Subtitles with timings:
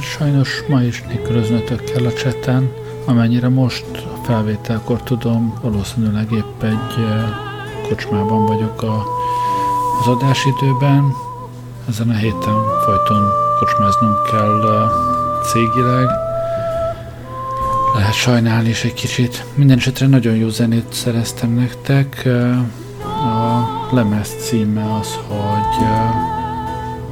[0.00, 2.72] Hát sajnos ma is nélkülöznötök kell a cseten,
[3.04, 7.06] amennyire most a felvételkor tudom, valószínűleg épp egy
[7.88, 9.04] kocsmában vagyok a,
[10.00, 11.12] az adásidőben.
[11.88, 13.28] Ezen a héten folyton
[13.58, 14.90] kocsmáznunk kell
[15.42, 16.08] cégileg.
[17.94, 19.44] Lehet sajnálni is egy kicsit.
[19.54, 22.28] Minden esetre nagyon jó zenét szereztem nektek.
[23.04, 25.86] A lemez címe az, hogy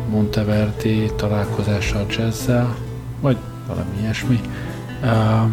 [0.08, 2.76] Monteverdi találkozása a jazzzel,
[3.20, 3.36] vagy
[3.66, 4.40] valami ilyesmi.
[5.02, 5.50] Uh,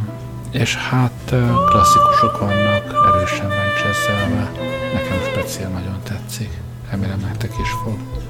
[0.52, 1.36] és hát
[1.70, 3.50] klasszikusok vannak erősen
[3.86, 4.52] jazzelve.
[4.94, 6.50] Nekem speciál nagyon tetszik.
[6.90, 8.25] Remélem nektek is fog.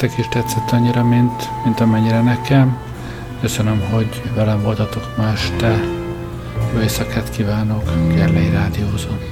[0.00, 2.78] Nektek is tetszett annyira, mint, mint amennyire nekem.
[3.40, 5.80] Köszönöm, hogy velem voltatok ma este.
[6.72, 7.82] Jó éjszakát kívánok,
[8.14, 9.27] Gerlei Rádiózott.